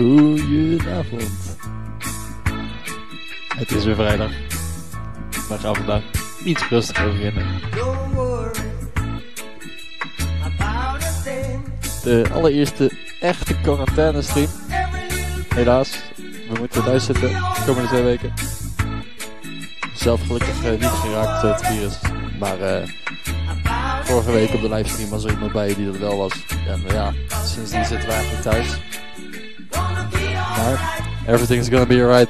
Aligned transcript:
Goedenavond. 0.00 1.56
Het 3.56 3.70
is 3.70 3.84
weer 3.84 3.94
vrijdag. 3.94 4.30
We 5.48 5.58
gaan 5.58 5.76
vandaag 5.76 6.02
iets 6.44 6.68
rustiger 6.68 7.12
beginnen. 7.12 7.46
De 12.02 12.24
allereerste 12.32 12.90
echte 13.20 13.60
quarantaine 13.60 14.22
stream. 14.22 14.48
Helaas, 15.54 16.02
we 16.16 16.58
moeten 16.58 16.84
thuis 16.84 17.04
zitten 17.04 17.28
de 17.28 17.62
komende 17.66 17.88
twee 17.88 18.02
weken. 18.02 18.32
Zelf 19.94 20.26
gelukkig 20.26 20.64
eh, 20.64 20.70
niet 20.70 20.84
geraakt 20.84 21.42
het 21.42 21.66
virus. 21.66 21.98
Maar 22.38 22.60
eh, 22.60 22.88
vorige 24.02 24.32
week 24.32 24.54
op 24.54 24.60
de 24.60 24.68
livestream 24.68 25.10
was 25.10 25.24
er 25.24 25.30
iemand 25.30 25.52
bij 25.52 25.74
die 25.74 25.86
dat 25.86 25.96
wel 25.96 26.16
was. 26.16 26.32
En 26.68 26.82
uh, 26.86 26.92
ja, 26.92 27.12
sindsdien 27.44 27.84
zitten 27.84 28.08
we 28.08 28.14
eigenlijk 28.14 28.42
thuis. 28.42 28.89
Everything's 31.26 31.68
going 31.68 31.84
to 31.84 31.88
be 31.88 32.02
all 32.02 32.08
right. 32.08 32.28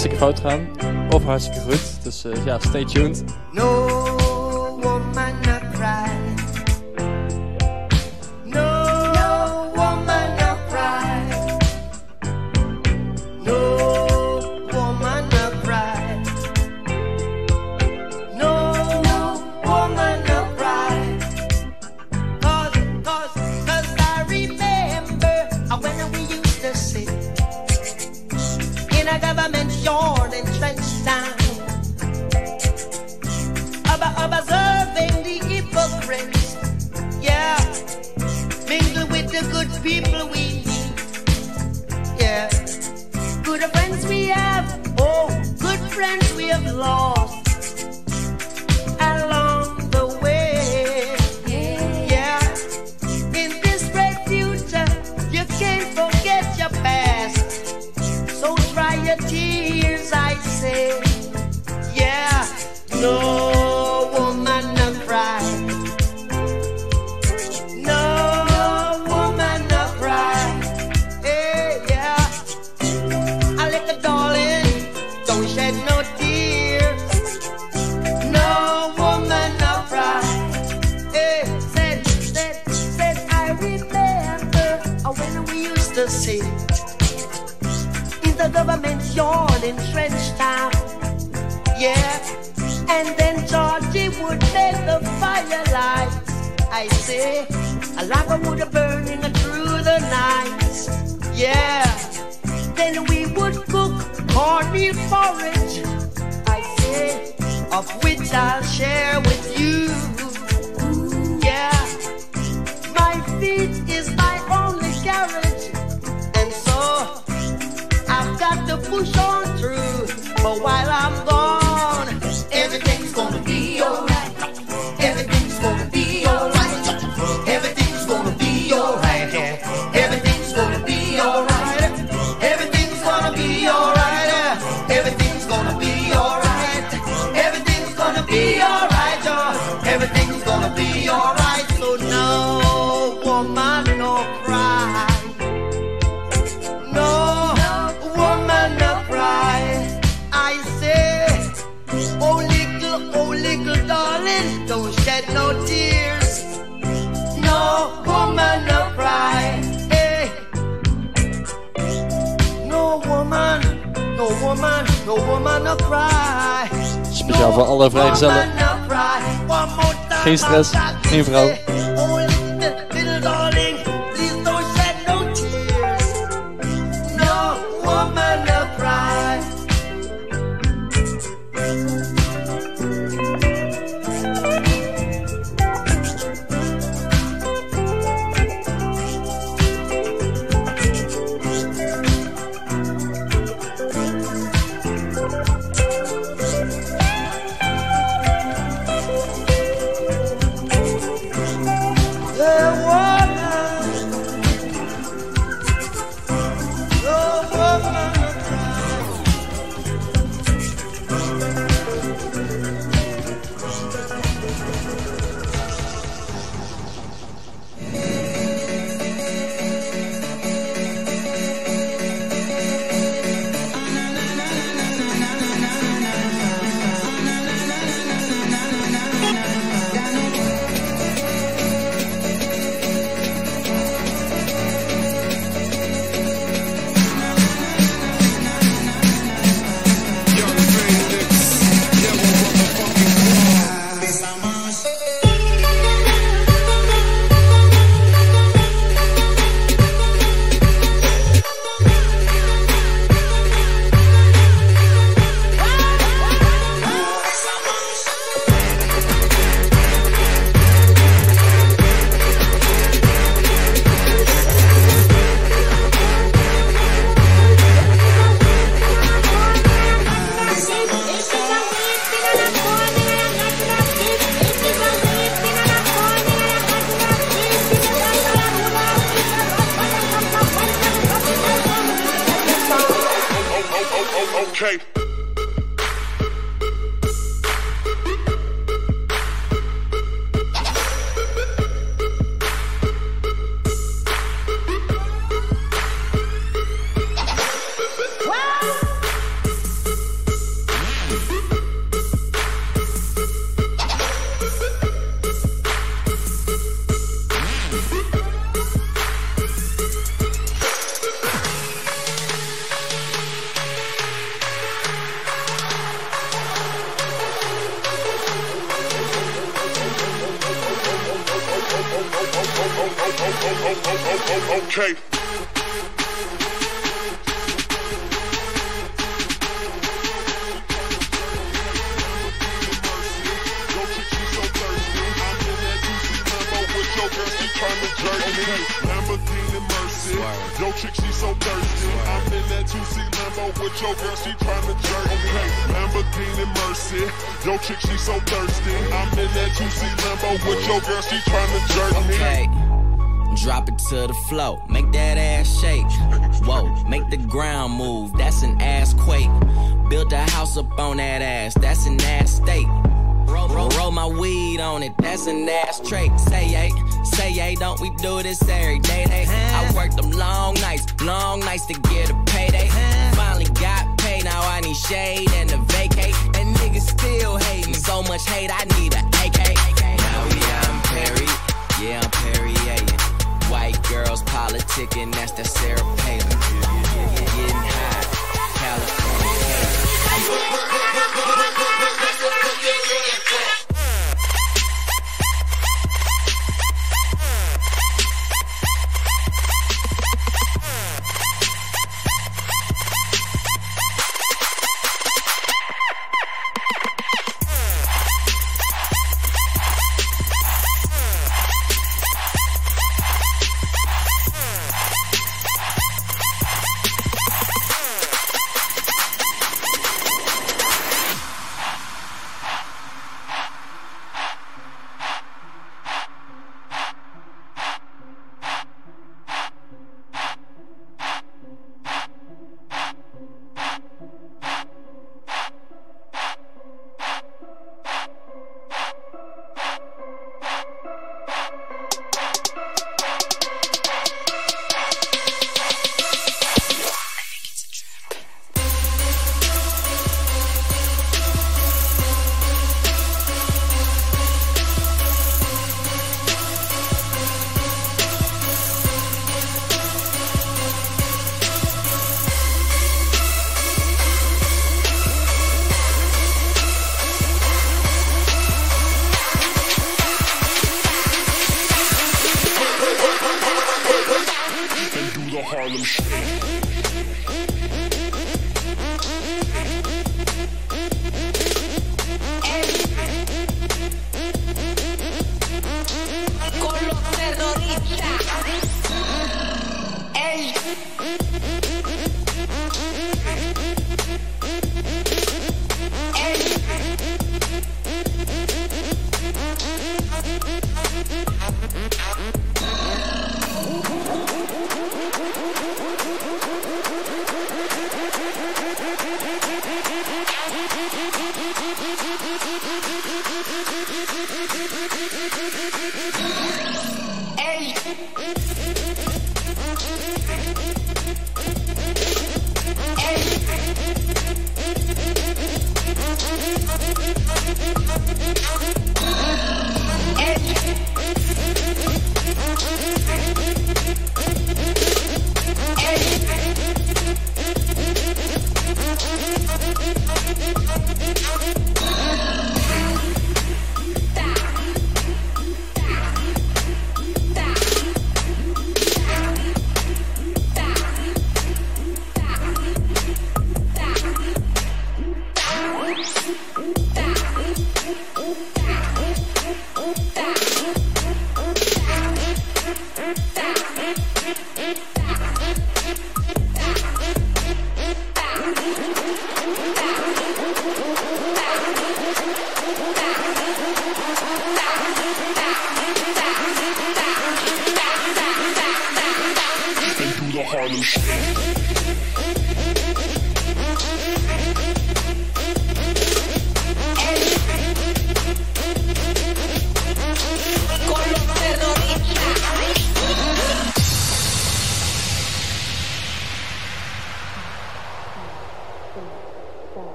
hartstikke 0.00 0.24
fout 0.24 0.40
gaan. 0.40 0.68
Of 1.10 1.24
hartstikke 1.24 1.60
goed. 1.60 2.02
Dus 2.02 2.24
eh, 2.24 2.44
ja, 2.44 2.58
stay 2.58 2.84
tuned. 2.84 3.24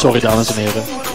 Sorry 0.00 0.20
dames 0.20 0.50
en 0.50 0.56
heren. 0.56 1.09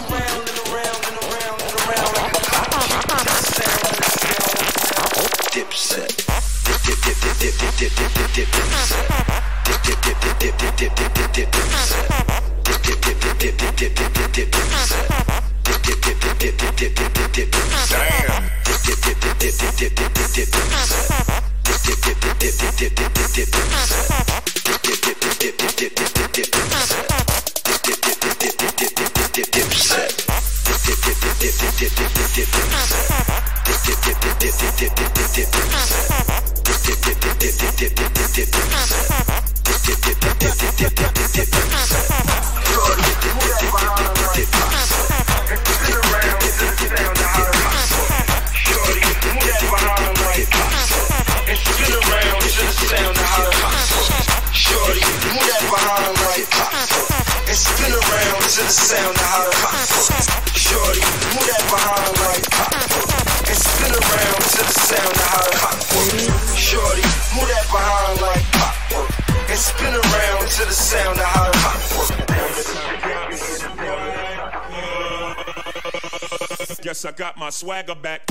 my 77.46 77.50
swagger 77.50 77.94
back. 77.94 78.25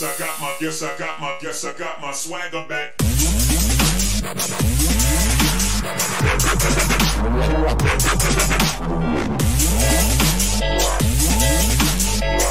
Yes, 0.00 0.14
I 0.14 0.18
got 0.24 0.40
my, 0.40 0.56
yes, 0.60 0.80
I 0.80 0.96
got 0.96 1.20
my, 1.20 1.36
yes, 1.42 1.64
I 1.64 1.72
got 1.72 2.00
my 2.00 2.12
swagger 2.12 2.64
back. 2.68 2.94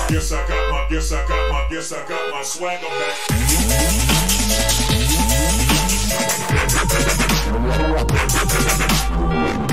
Yes, 0.10 0.32
I 0.34 0.46
got 0.46 0.72
my, 0.72 0.88
yes, 0.92 1.14
I 1.14 1.26
got 1.26 1.50
my, 1.50 1.68
yes, 1.72 1.94
I 1.94 2.06
got 2.06 2.32
my 2.34 2.44
swagger 2.44 2.90
back. 9.56 9.67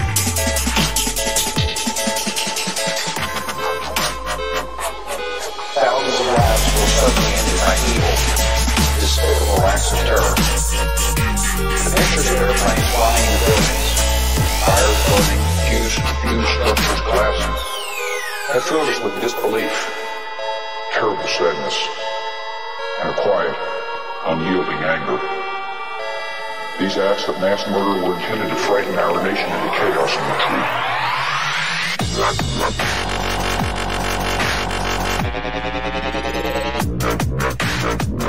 despicable 9.25 9.65
acts 9.65 9.93
of 9.93 9.99
terror. 10.01 10.35
The 11.85 11.91
pictures 11.97 12.29
of 12.29 12.37
airplanes 12.37 12.89
flying 12.93 13.25
into 13.25 13.41
buildings, 13.45 13.89
fires 14.65 15.01
burning, 15.09 15.41
huge, 15.65 15.97
huge 15.97 16.49
structures 16.53 17.01
collapsing, 17.01 17.57
have 18.53 18.65
filled 18.65 18.89
us 18.89 19.01
with 19.01 19.21
disbelief, 19.21 19.75
terrible 20.93 21.25
sadness, 21.25 21.77
and 23.01 23.09
a 23.11 23.15
quiet, 23.23 23.57
unyielding 24.27 24.81
anger. 24.85 25.19
These 26.79 26.99
acts 26.99 27.29
of 27.29 27.41
mass 27.41 27.67
murder 27.69 28.05
were 28.05 28.15
intended 28.17 28.49
to 28.49 28.57
frighten 28.57 28.99
our 28.99 29.23
nation 29.23 29.49
into 29.49 29.71
chaos 29.79 30.17
and 30.17 30.27
retreat. 30.33 30.69
Thank 37.85 38.24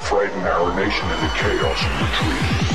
Frighten 0.00 0.42
our 0.42 0.74
nation 0.74 1.10
into 1.10 1.28
chaos 1.36 1.78
and 1.84 2.69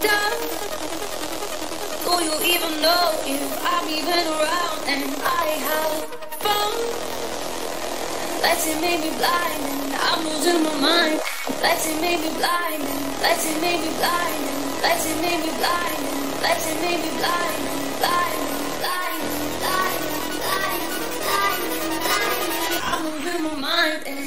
down. 0.00 0.38
Do 2.04 2.12
you 2.22 2.34
even 2.54 2.80
know 2.82 3.12
if 3.26 3.42
I'm 3.66 3.88
even 3.88 4.26
around? 4.30 4.78
And 4.86 5.04
I 5.22 5.44
have 5.66 6.06
fun. 6.38 6.72
Let's 8.42 8.66
it 8.66 8.80
make 8.80 9.00
me 9.00 9.10
blind, 9.18 9.60
and 9.68 9.94
I'm 9.98 10.24
losing 10.24 10.62
my 10.62 10.74
mind. 10.80 11.20
Let's 11.60 11.86
it 11.86 12.00
make 12.00 12.20
me 12.20 12.30
blind, 12.38 12.82
and 12.82 13.22
let's 13.22 13.44
it 13.44 13.60
make 13.60 13.80
me 13.82 13.90
blind, 13.98 14.42
and 14.48 14.82
let's 14.82 15.04
it 15.06 15.20
make 15.20 15.40
me 15.44 15.52
blind, 15.58 15.98
and 15.98 16.42
let's 16.42 16.64
it 16.70 16.78
make 16.80 17.00
me 17.02 17.10
blind, 17.18 17.62
and 17.68 17.98
blind, 17.98 18.38
blind, 18.78 19.22
blind, 19.58 20.02
blind, 20.38 20.82
blind, 21.26 21.62
blind. 22.06 22.84
I'm 22.86 23.02
losing 23.04 23.42
my 23.42 23.54
mind, 23.58 24.02
and 24.06 24.18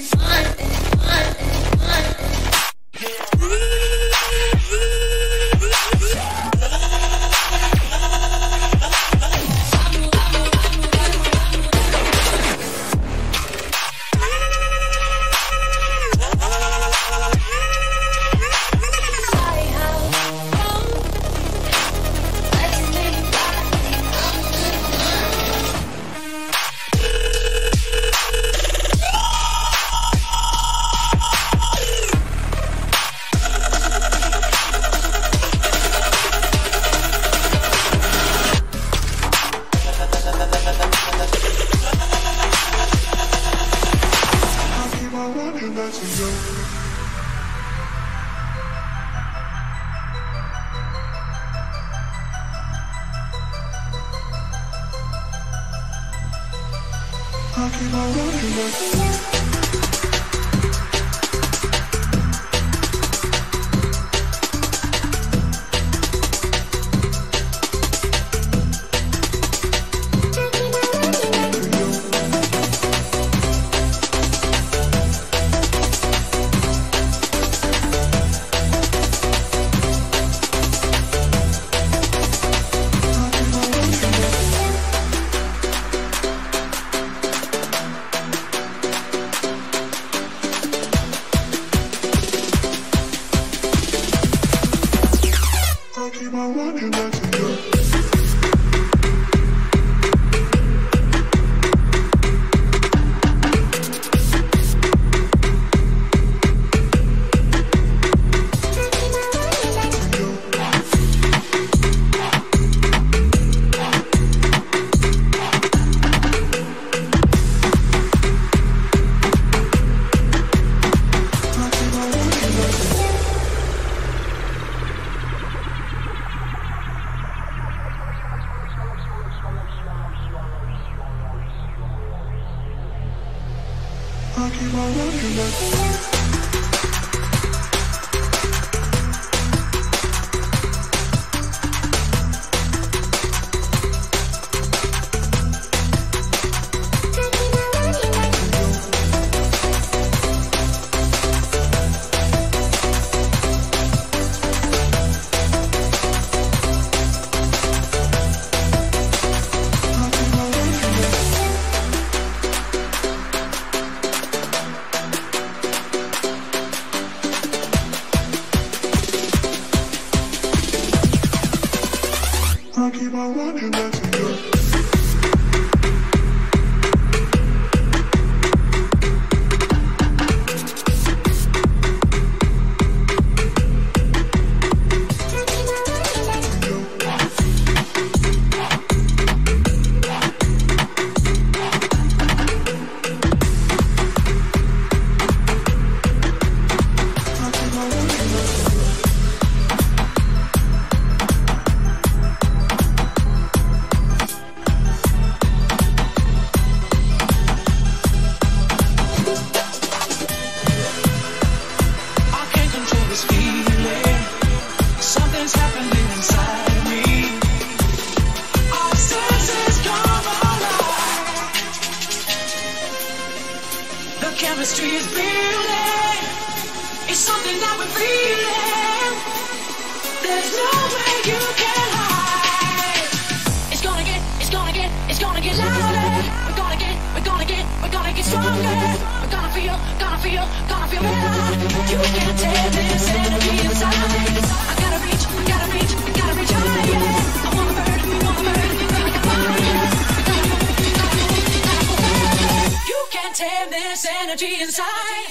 You 253.42 253.48
this 253.72 254.06
energy 254.06 254.62
inside. 254.62 255.31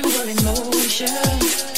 Perpetual 0.00 0.28
in 0.28 0.44
motion, 0.44 1.77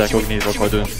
minták, 0.00 0.14
hogy 0.14 0.26
nézek, 0.28 0.56
ha. 0.56 0.99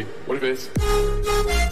What 0.00 0.42
if 0.42 0.42
it's... 0.42 1.71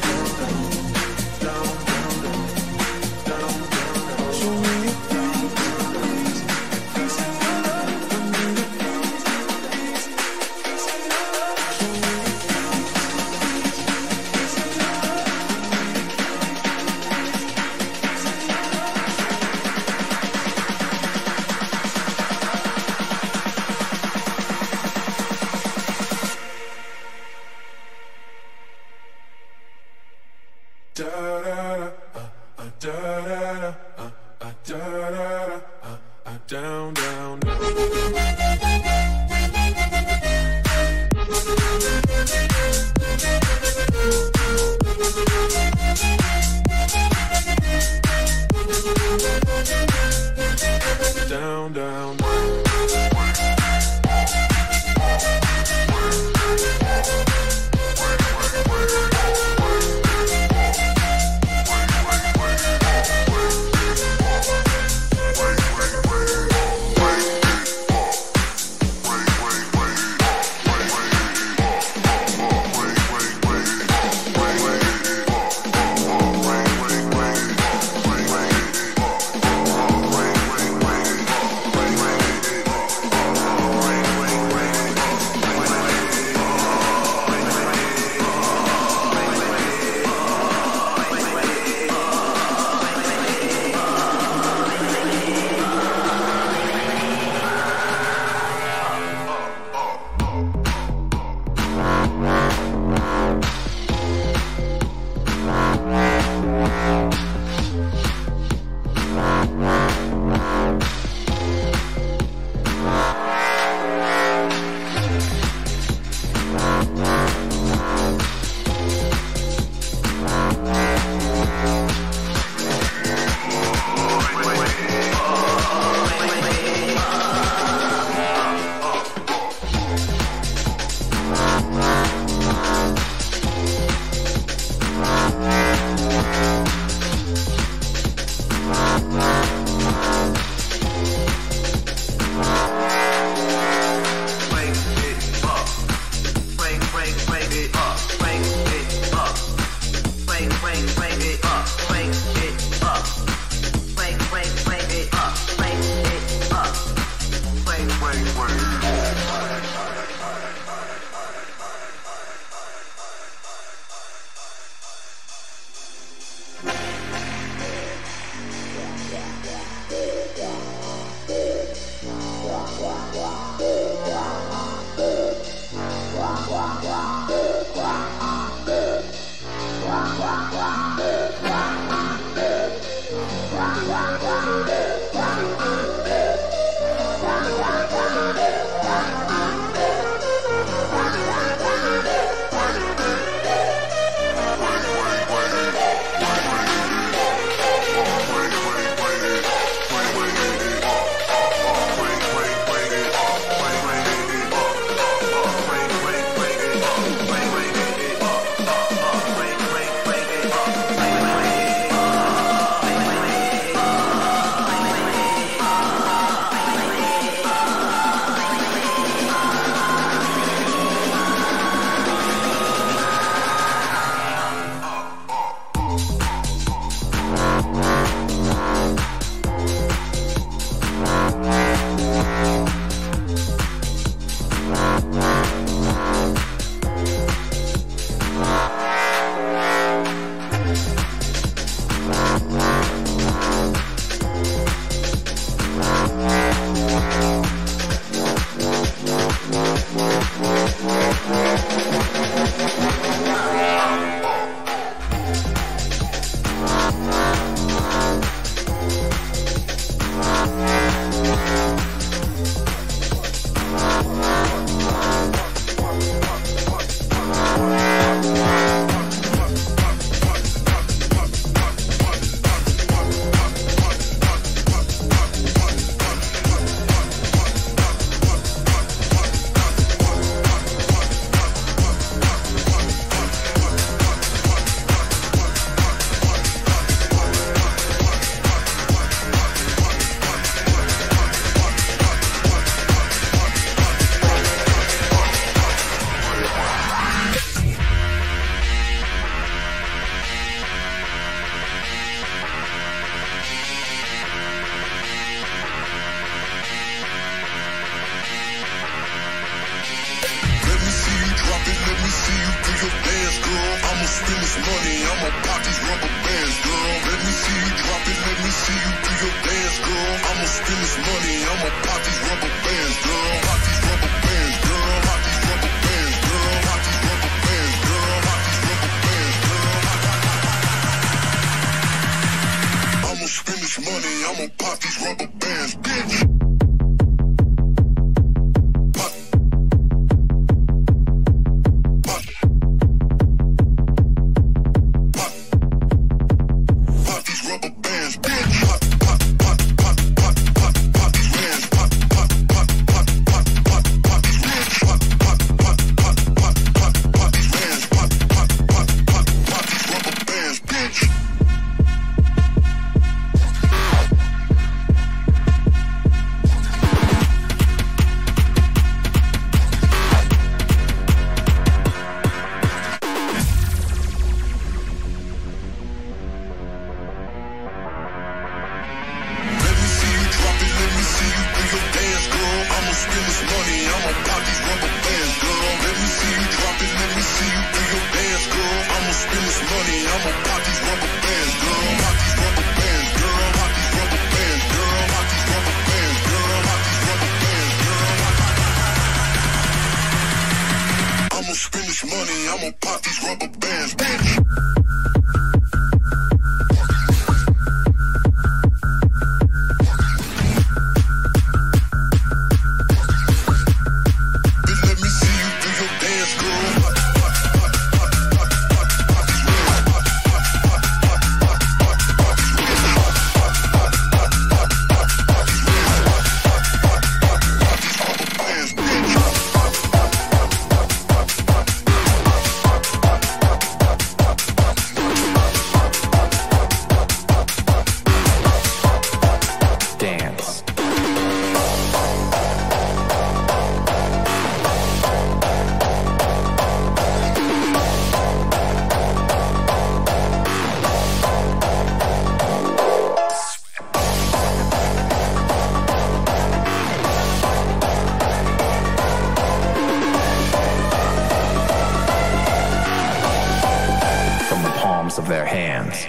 palms 465.01 465.17
of 465.17 465.27
their 465.27 465.45
hands. 465.45 466.05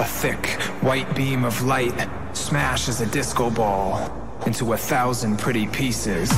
A 0.00 0.04
thick, 0.04 0.44
white 0.82 1.14
beam 1.14 1.44
of 1.44 1.62
light 1.62 1.94
smashes 2.32 3.00
a 3.00 3.06
disco 3.06 3.48
ball 3.48 4.10
into 4.44 4.72
a 4.72 4.76
thousand 4.76 5.38
pretty 5.38 5.68
pieces. 5.68 6.30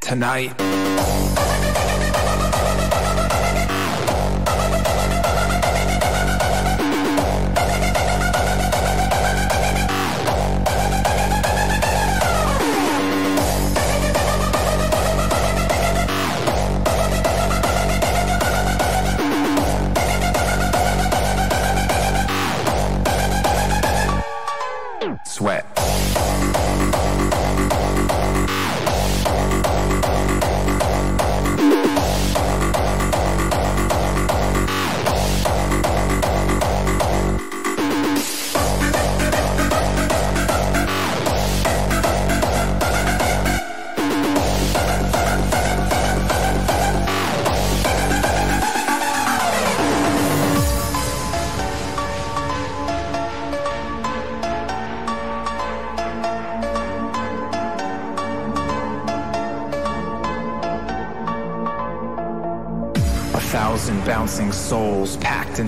Tonight. 0.00 1.45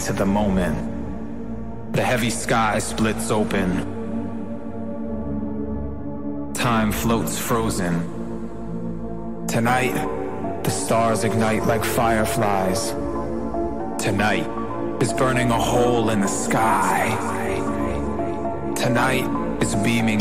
into 0.08 0.18
the 0.18 0.26
moment. 0.26 1.92
The 1.92 2.02
heavy 2.02 2.30
sky 2.30 2.78
splits 2.78 3.30
open. 3.30 3.84
Time 6.54 6.92
floats 6.92 7.38
frozen. 7.38 7.94
Tonight, 9.46 9.94
the 10.62 10.70
stars 10.70 11.24
ignite 11.24 11.64
like 11.64 11.84
fireflies. 11.84 12.92
Tonight 14.02 14.48
is 15.02 15.12
burning 15.12 15.50
a 15.50 15.60
hole 15.60 16.08
in 16.10 16.20
the 16.20 16.28
sky. 16.28 17.14
Tonight 18.74 19.26
is 19.62 19.74
beaming. 19.76 20.20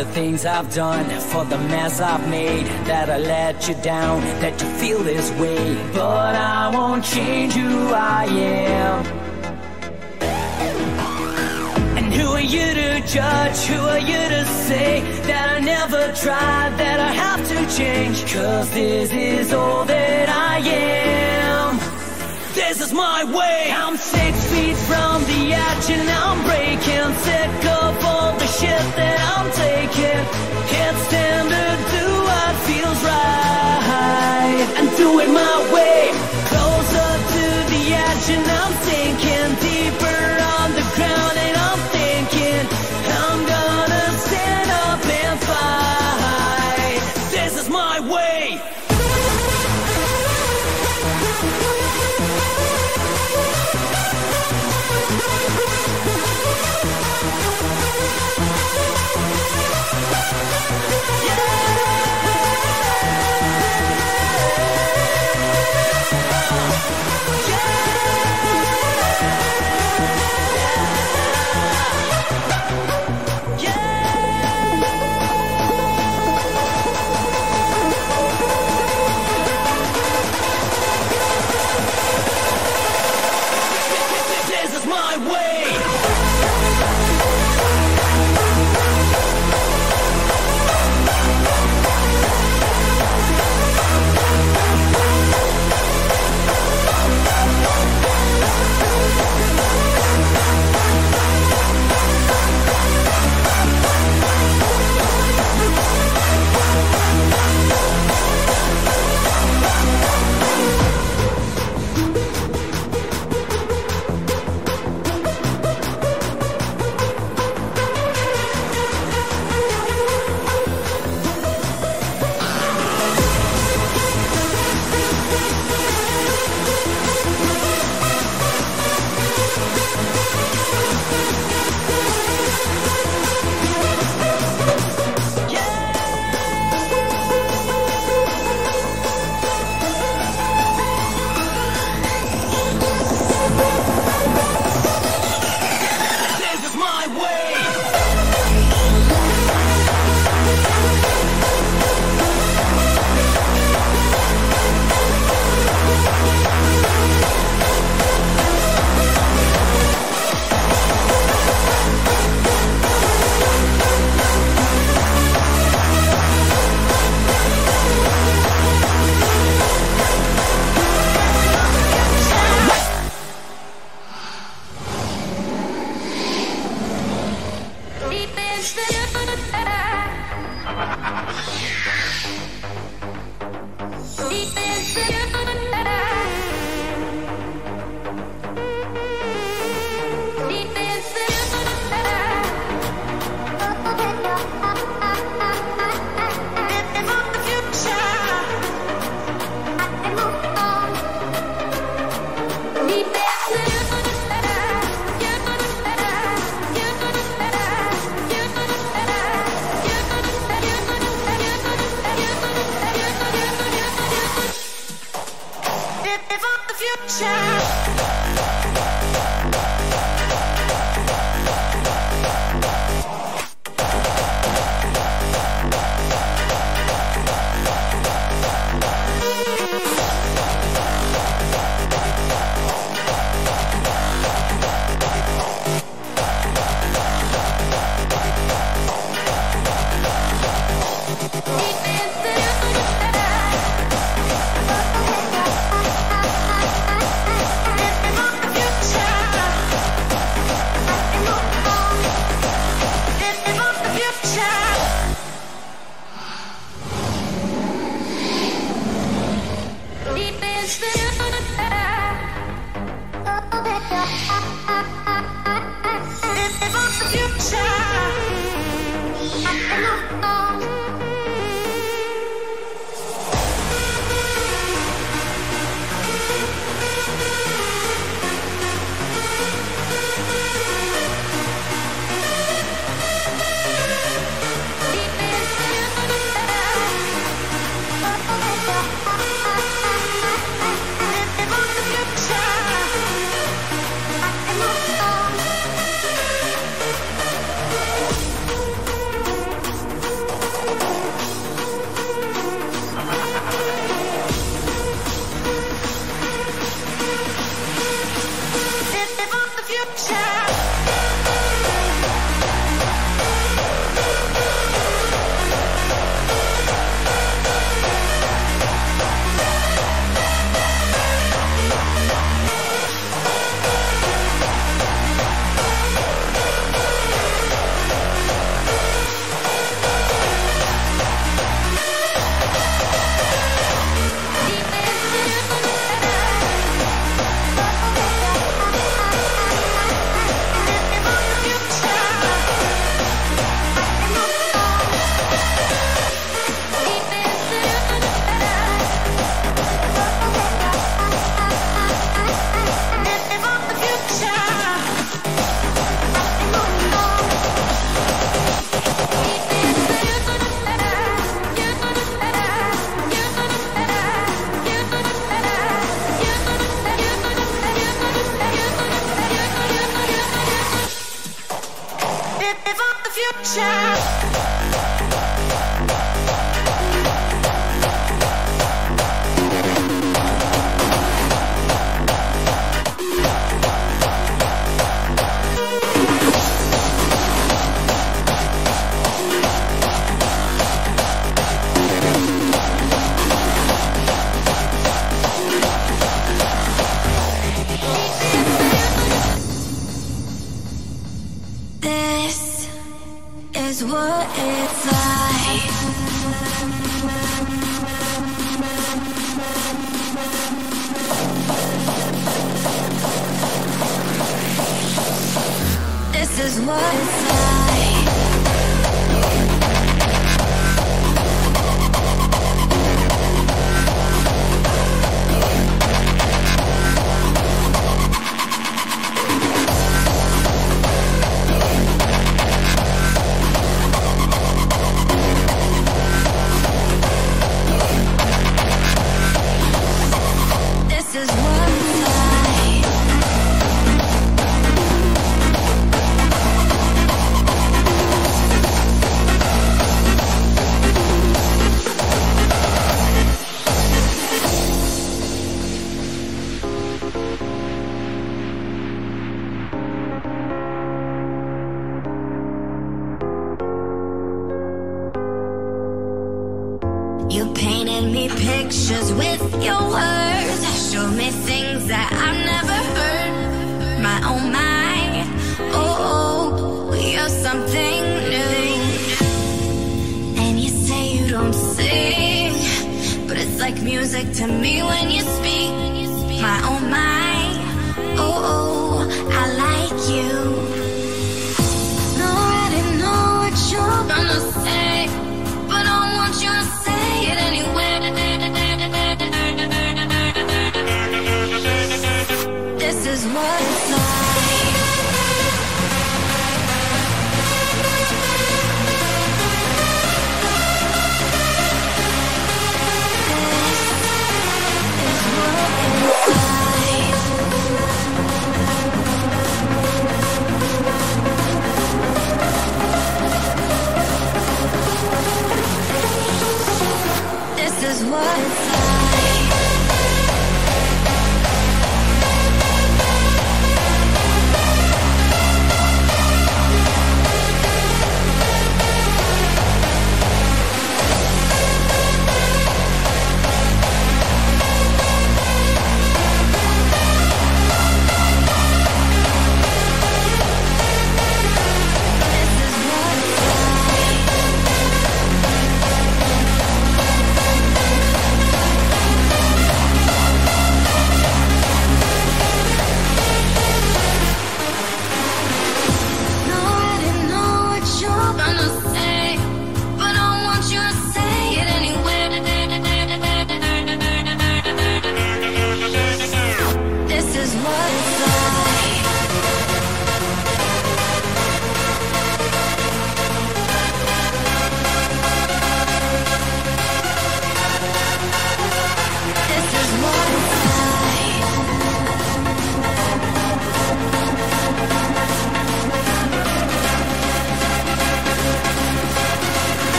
the 0.00 0.12
things 0.12 0.46
I've 0.46 0.74
done, 0.74 1.04
for 1.30 1.44
the 1.44 1.58
mess 1.58 2.00
I've 2.00 2.26
made, 2.30 2.64
that 2.86 3.10
I 3.10 3.18
let 3.18 3.68
you 3.68 3.74
down, 3.82 4.22
that 4.40 4.54
you 4.60 4.68
feel 4.80 5.02
this 5.02 5.30
way. 5.32 5.74
But 5.92 6.34
I 6.36 6.70
won't 6.74 7.04
change 7.04 7.52
who 7.52 7.92
I 7.92 8.24
am. 8.24 9.06
And 11.98 12.06
who 12.14 12.28
are 12.38 12.48
you 12.56 12.66
to 12.80 13.00
judge? 13.06 13.58
Who 13.70 13.80
are 13.94 14.04
you 14.12 14.22
to 14.36 14.44
say 14.68 15.02
that 15.28 15.46
I 15.56 15.60
never 15.60 16.02
tried, 16.22 16.72
that 16.82 16.98
I 16.98 17.12
have 17.24 17.42
to 17.52 17.58
change? 17.76 18.16
Cause 18.32 18.70
this 18.70 19.12
is 19.12 19.52
all 19.52 19.84
that 19.84 20.28
I 20.30 20.58
am. 20.60 20.99
This 22.80 22.92
is 22.92 22.96
my 22.96 23.24
way. 23.24 23.70
I'm 23.76 23.94
six 23.98 24.46
feet 24.50 24.76
from 24.88 25.22
the 25.24 25.52
edge 25.52 25.90
and 25.90 26.08
I'm 26.08 26.38
breaking. 26.48 27.12
Sick 27.28 27.64
of 27.76 28.04
all 28.06 28.32
the 28.38 28.46
shit 28.46 28.84
that 28.96 29.18
I'm 29.20 29.48
taking. 29.52 30.24
Can't 30.72 30.98
stand 31.04 31.48
to 31.52 31.66
do 31.92 32.06
what 32.24 32.52
feels 32.64 33.00
right 33.04 34.64
and 34.78 34.96
do 34.96 35.20
it 35.20 35.28
my 35.28 35.56
way. 35.76 36.08
Closer 36.48 37.10
to 37.34 37.44
the 37.68 37.84
edge 38.00 38.26
and 38.36 38.48
I'm 38.48 38.72
sinking 38.88 39.50
deeper 39.60 40.39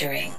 Adventuring. 0.00 0.37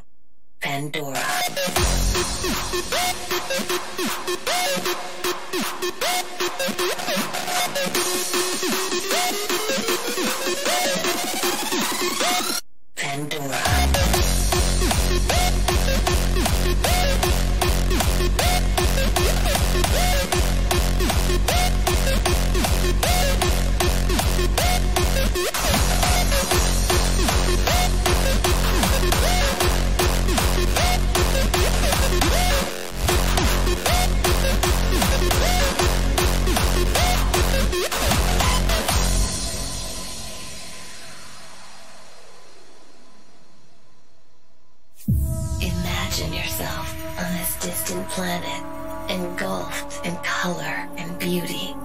Imagine 46.10 46.34
yourself 46.34 47.19
on 47.19 47.31
this 47.38 47.56
distant 47.60 48.10
planet, 48.10 48.64
engulfed 49.11 50.03
in 50.03 50.15
color 50.23 50.90
and 50.98 51.19
beauty. 51.19 51.76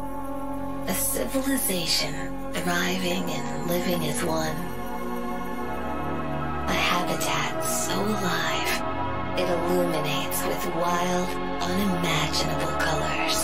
A 0.89 0.95
civilization 0.95 2.15
thriving 2.55 3.25
and 3.29 3.69
living 3.69 4.03
as 4.07 4.25
one. 4.25 4.57
A 6.73 6.73
habitat 6.73 7.63
so 7.67 8.01
alive, 8.01 9.39
it 9.39 9.45
illuminates 9.45 10.43
with 10.47 10.75
wild, 10.75 11.29
unimaginable 11.61 12.79
colors. 12.81 13.39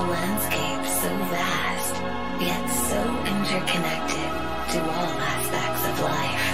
A 0.00 0.02
landscape 0.16 0.84
so 0.96 1.10
vast, 1.28 1.94
yet 2.40 2.66
so 2.88 3.00
interconnected 3.28 4.30
to 4.72 4.80
all 4.80 5.12
aspects 5.20 5.86
of 5.90 6.00
life. 6.00 6.53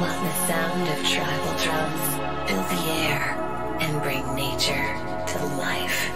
Let 0.00 0.18
the 0.22 0.32
sound 0.46 0.88
of 0.88 1.06
tribal 1.06 1.58
drums 1.58 2.48
fill 2.48 2.62
the 2.62 2.90
air 3.02 3.36
and 3.80 4.02
bring 4.02 4.34
nature 4.34 4.96
to 5.26 5.44
life. 5.56 6.09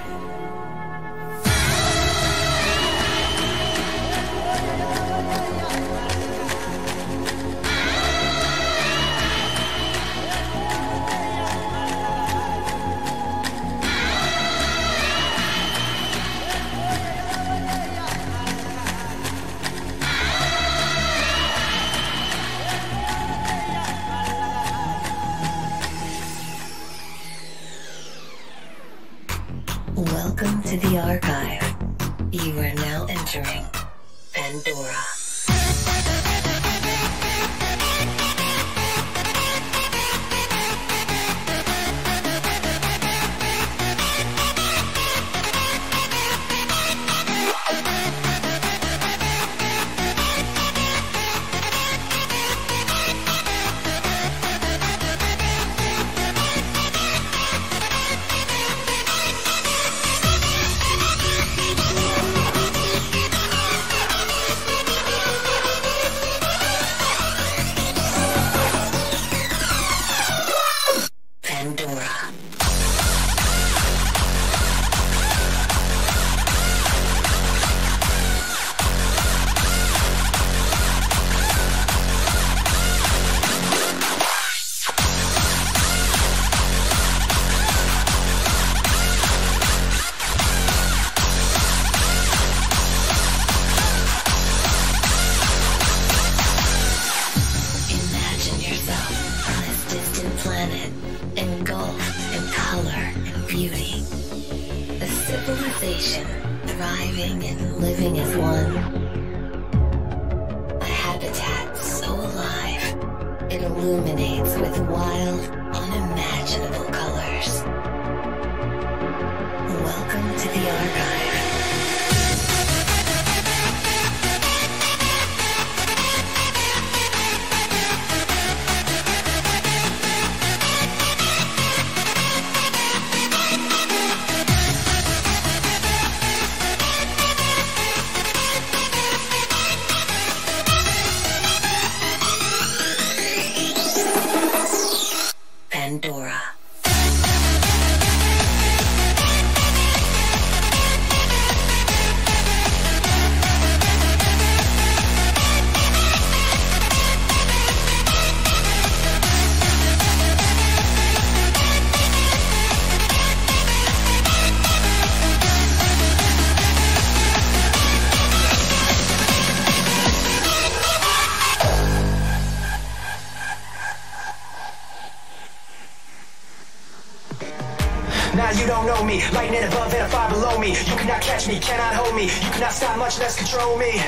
control 183.55 183.79
me. 183.79 183.99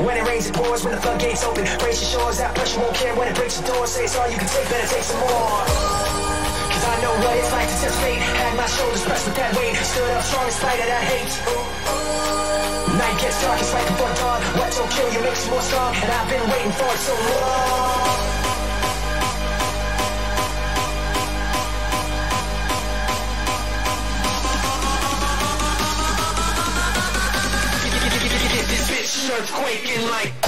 When 0.00 0.16
it 0.16 0.26
rains, 0.26 0.46
it 0.48 0.54
pours. 0.54 0.84
When 0.84 0.94
the 0.94 1.00
floodgates 1.00 1.44
open, 1.44 1.66
earthquake 29.36 29.88
in 29.88 30.08
like 30.10 30.43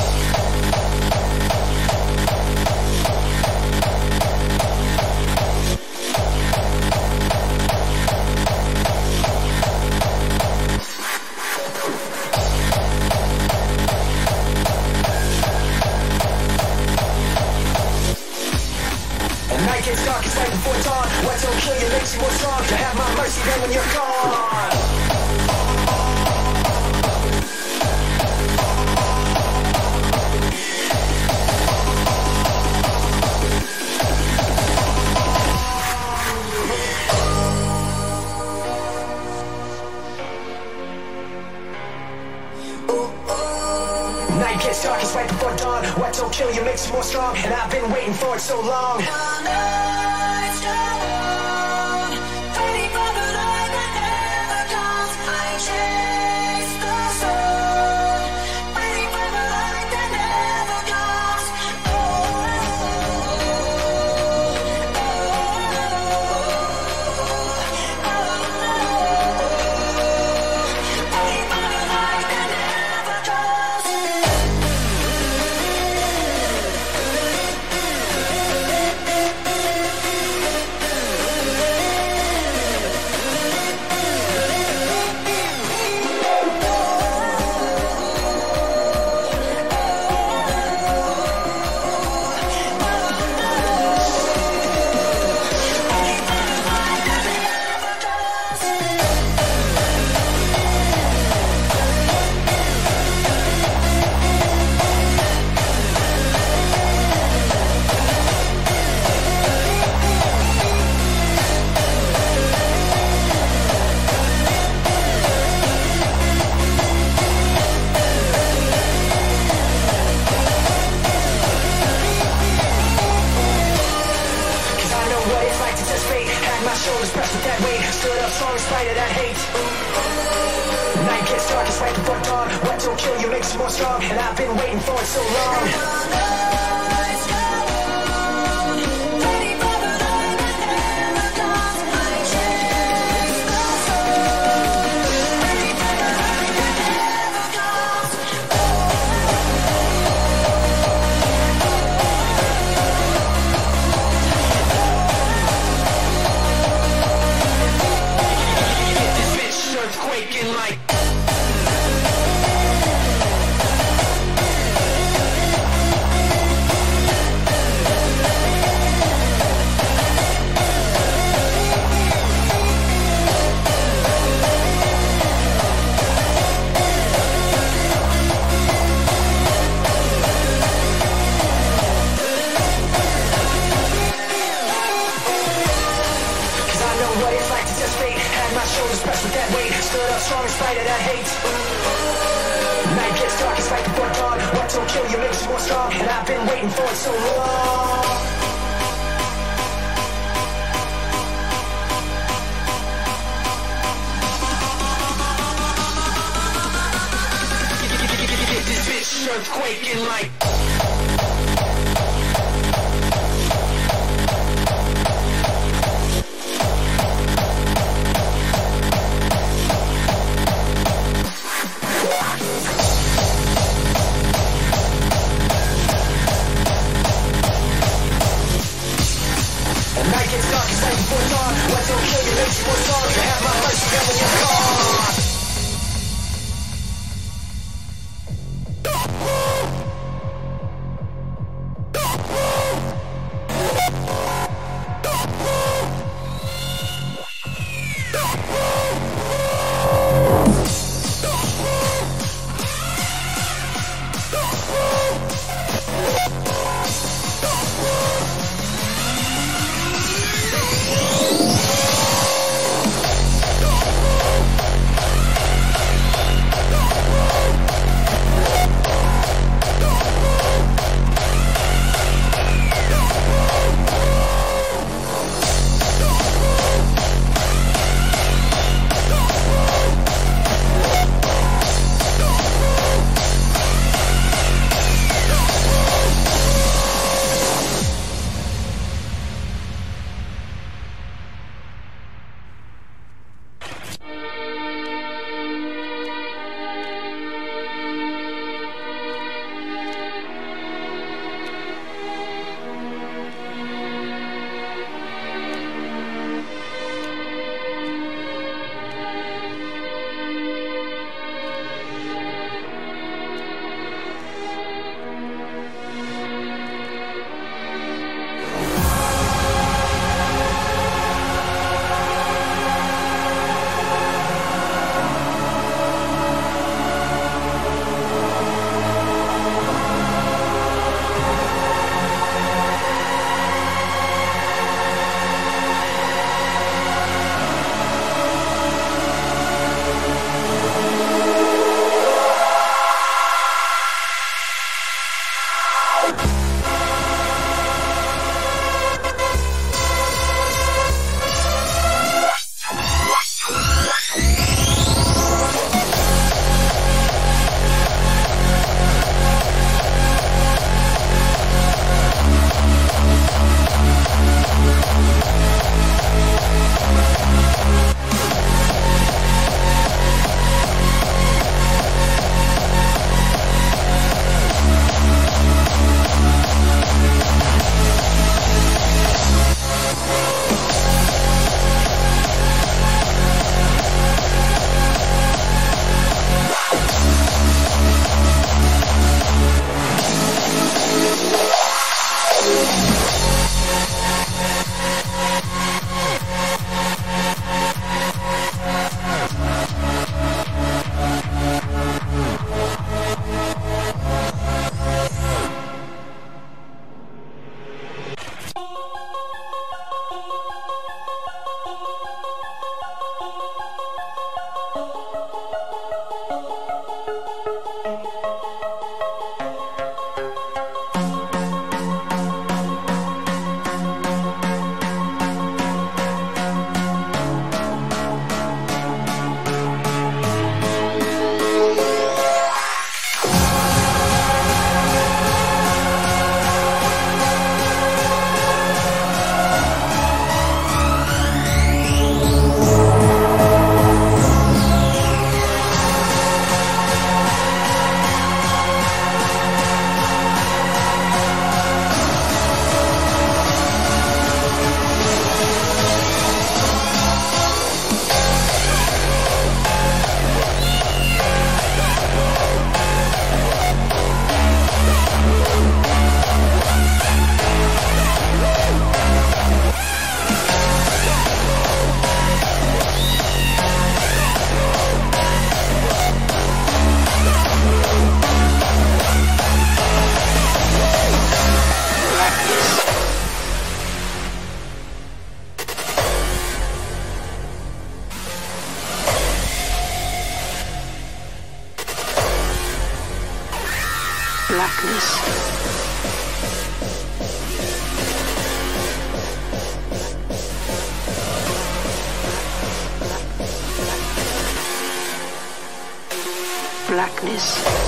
Blackness. 506.88 507.85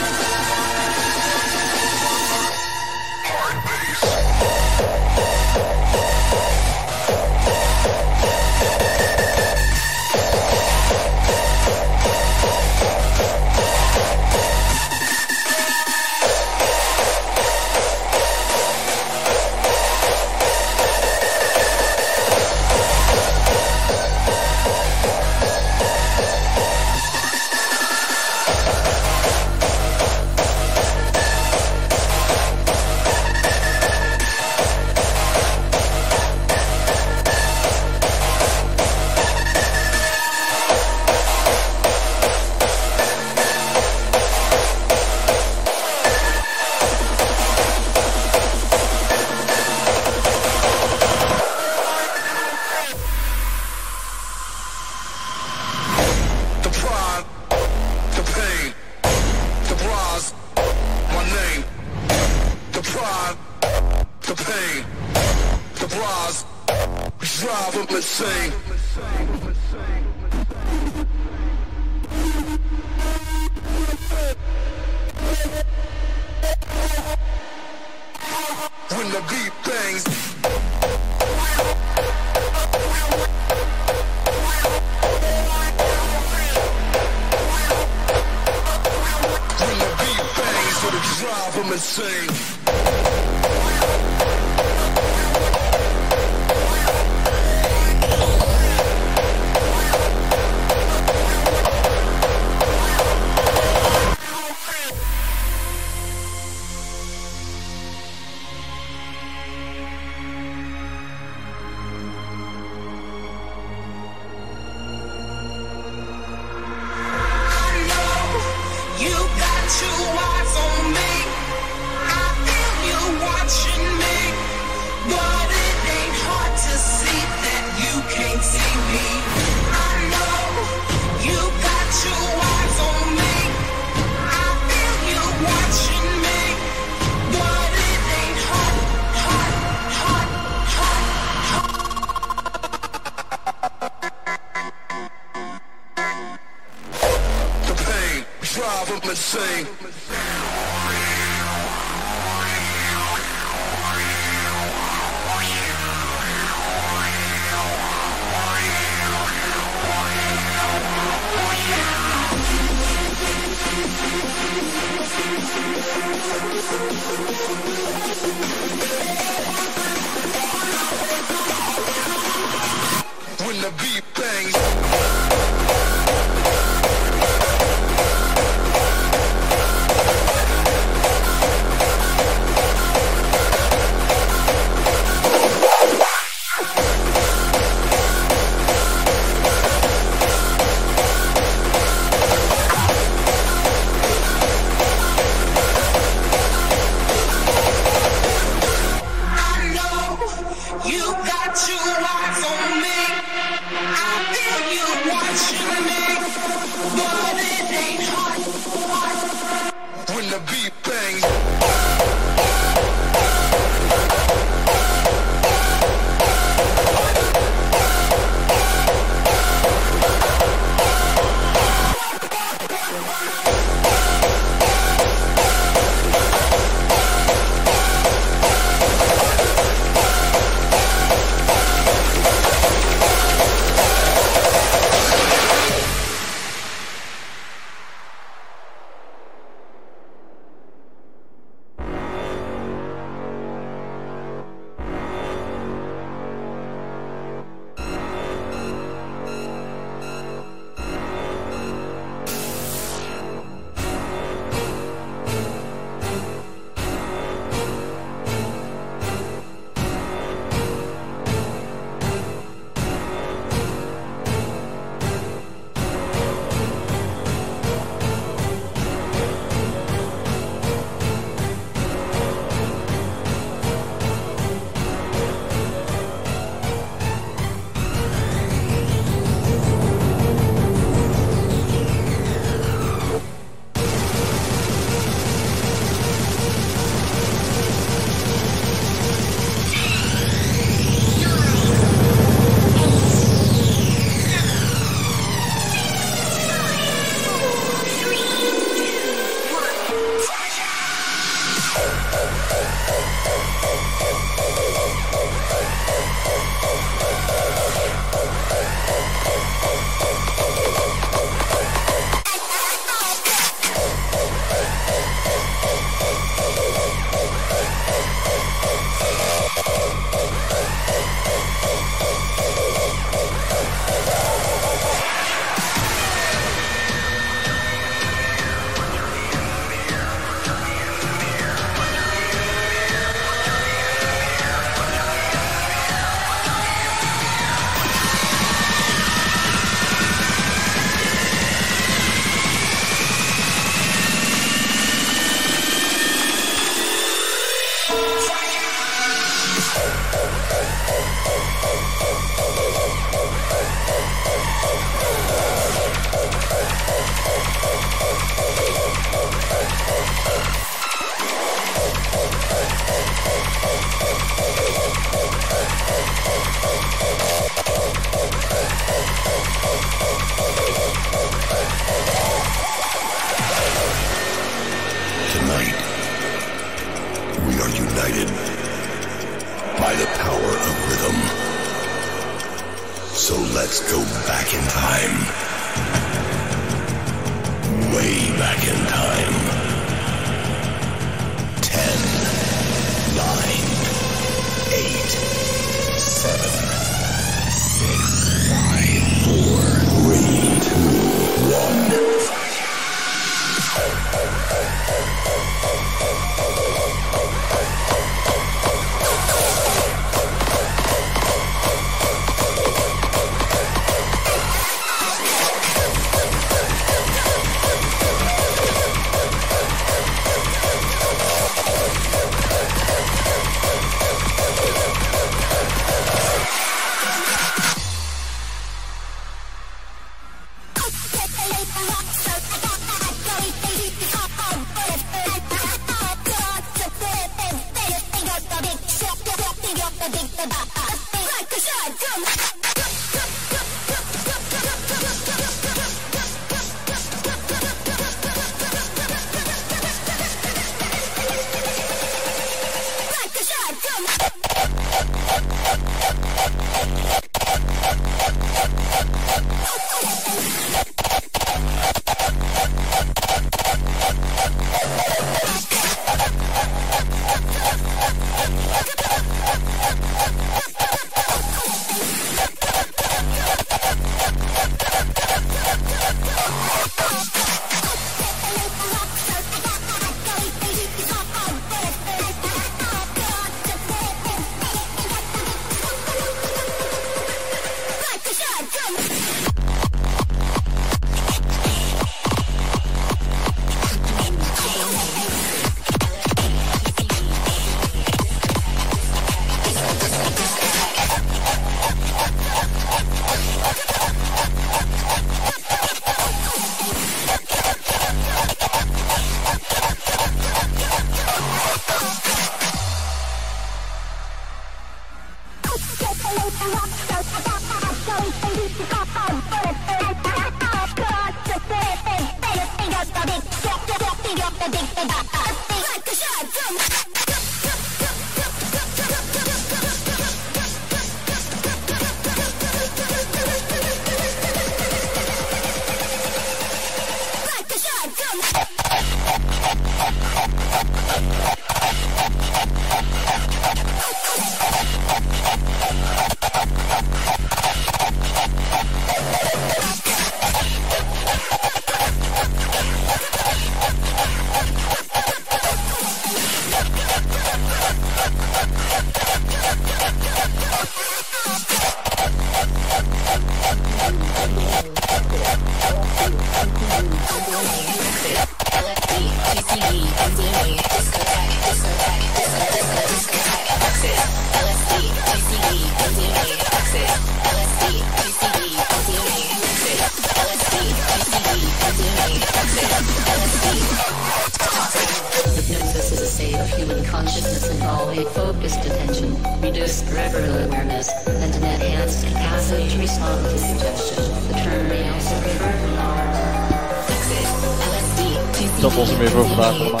dat 598.84 598.94
was 598.94 599.08
het 599.08 599.18
weer 599.18 599.30
voor 599.30 599.46
vandaag 599.46 599.80
allemaal. 599.80 600.00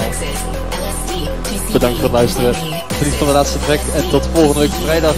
Bedankt 1.72 1.96
voor 1.96 2.04
het 2.04 2.12
luisteren. 2.12 2.54
Geniet 2.88 3.14
van 3.14 3.26
de 3.26 3.32
laatste 3.32 3.58
track 3.58 3.80
en 3.94 4.08
tot 4.08 4.28
volgende 4.32 4.60
week 4.60 4.72
vrijdag. 4.72 5.14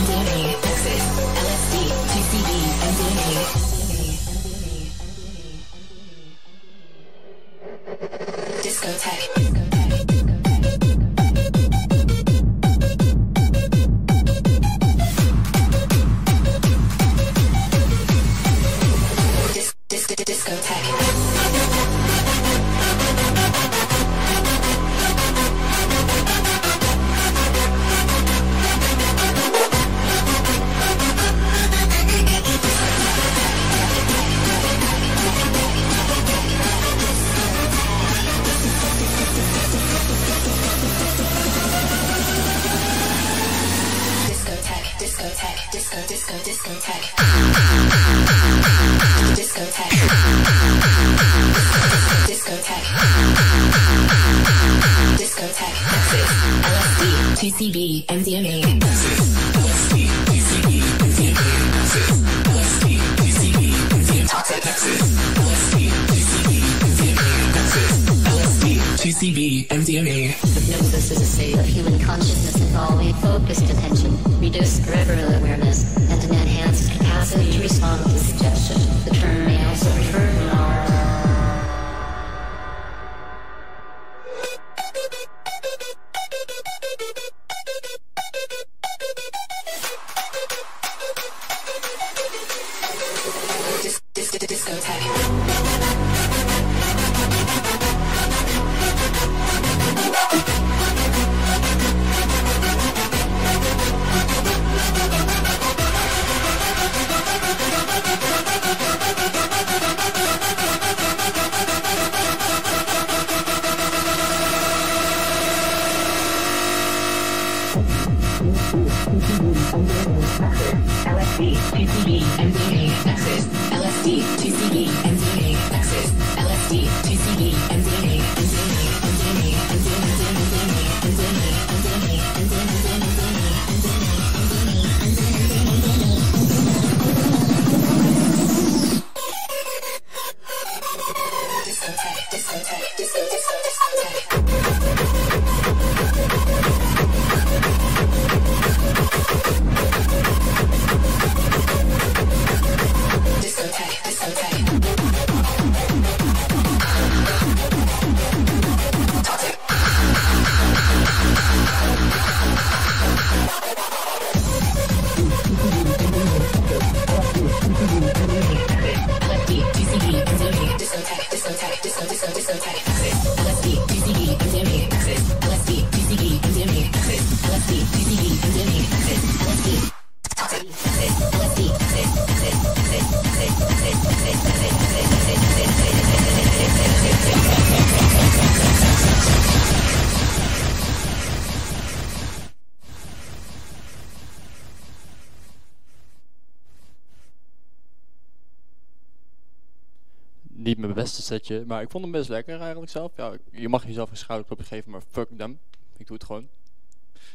Maar 201.66 201.82
ik 201.82 201.90
vond 201.90 202.04
hem 202.04 202.12
best 202.12 202.28
lekker 202.28 202.60
eigenlijk 202.60 202.90
zelf. 202.90 203.12
Ja, 203.16 203.36
je 203.50 203.68
mag 203.68 203.86
jezelf 203.86 204.10
een 204.10 204.16
schouderklopje 204.16 204.64
geven, 204.64 204.90
maar 204.90 205.02
fuck 205.10 205.28
them. 205.36 205.58
Ik 205.96 206.06
doe 206.06 206.16
het 206.16 206.26
gewoon. 206.26 206.48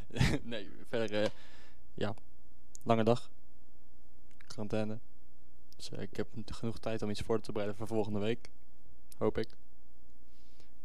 nee, 0.43 0.69
verder, 0.89 1.23
eh, 1.23 1.29
ja, 1.93 2.13
lange 2.83 3.03
dag. 3.03 3.29
Quarantaine. 4.47 4.99
Dus 5.75 5.91
eh, 5.91 6.01
ik 6.01 6.17
heb 6.17 6.27
genoeg 6.45 6.79
tijd 6.79 7.01
om 7.01 7.09
iets 7.09 7.21
voor 7.21 7.39
te 7.39 7.51
bereiden 7.51 7.77
voor 7.77 7.87
volgende 7.87 8.19
week. 8.19 8.49
Hoop 9.17 9.37
ik. 9.37 9.47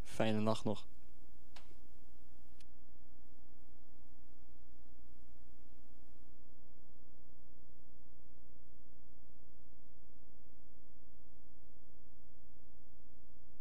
Fijne 0.03 0.39
nacht 0.39 0.63
nog. 0.63 0.86